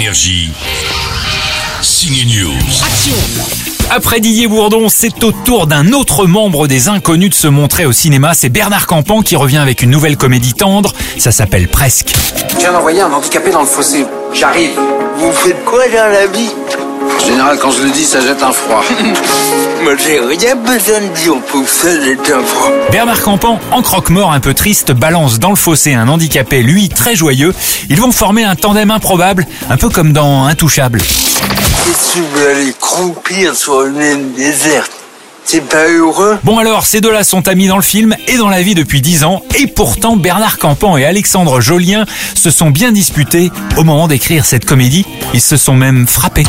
[0.00, 0.50] Énergie.
[1.82, 2.56] Signe News.
[3.90, 7.92] Après Didier Bourdon, c'est au tour d'un autre membre des Inconnus de se montrer au
[7.92, 8.32] cinéma.
[8.32, 10.94] C'est Bernard Campan qui revient avec une nouvelle comédie tendre.
[11.18, 12.14] Ça s'appelle Presque.
[12.48, 14.06] Je viens d'envoyer un handicapé dans le fossé.
[14.32, 14.70] J'arrive.
[15.18, 16.48] Vous faites quoi dans la vie?
[17.16, 18.82] En général, quand je le dis, ça jette un froid.
[19.82, 22.70] Moi j'ai rien besoin de dire pour ça j'ai un froid.
[22.92, 27.16] Bernard Campan, en croque-mort un peu triste, balance dans le fossé un handicapé, lui, très
[27.16, 27.54] joyeux.
[27.88, 30.98] Ils vont former un tandem improbable, un peu comme dans Intouchable.
[31.00, 34.99] Qu'est-ce que tu veux aller croupir sur une île déserte
[36.44, 39.24] Bon alors, ces deux-là sont amis dans le film et dans la vie depuis 10
[39.24, 42.04] ans, et pourtant Bernard Campan et Alexandre Jolien
[42.36, 45.04] se sont bien disputés au moment d'écrire cette comédie.
[45.34, 46.46] Ils se sont même frappés.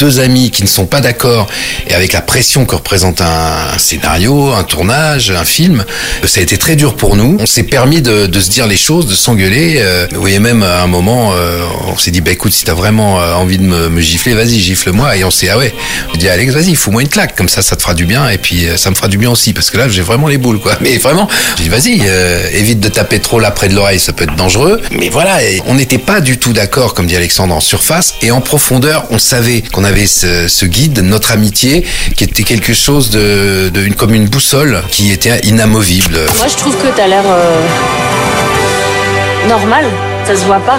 [0.00, 1.46] Deux amis qui ne sont pas d'accord
[1.86, 5.84] et avec la pression que représente un, scénario, un tournage, un film,
[6.24, 7.36] ça a été très dur pour nous.
[7.38, 9.76] On s'est permis de, se dire les choses, de s'engueuler.
[9.78, 12.74] Euh, vous voyez même à un moment, euh, on s'est dit bah écoute si t'as
[12.74, 15.16] vraiment euh, envie de me, gifler, vas-y gifle-moi.
[15.16, 15.74] Et on s'est ah ouais,
[16.14, 18.38] on dit Alex vas-y fous-moi une claque comme ça ça te fera du bien et
[18.38, 20.60] puis euh, ça me fera du bien aussi parce que là j'ai vraiment les boules
[20.60, 20.72] quoi.
[20.80, 24.12] Mais vraiment, j'ai dit vas-y euh, évite de taper trop là près de l'oreille, ça
[24.12, 24.80] peut être dangereux.
[24.92, 28.40] Mais voilà, on n'était pas du tout d'accord comme dit Alexandre en surface et en
[28.40, 31.84] profondeur on savait qu'on avait ce, ce guide, notre amitié,
[32.16, 36.18] qui était quelque chose de, de une, comme une boussole qui était inamovible.
[36.38, 37.60] Moi, je trouve que t'as l'air euh,
[39.48, 39.84] normal.
[40.26, 40.78] Ça se voit pas.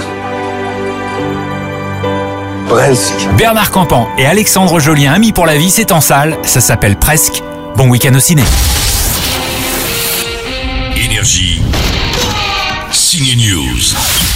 [2.69, 3.27] Presque.
[3.37, 7.43] Bernard Campan et Alexandre Jolien, amis pour la vie, c'est en salle, ça s'appelle Presque.
[7.75, 8.43] Bon week-end au ciné.
[10.95, 11.61] Énergie.
[12.91, 14.30] Signe News.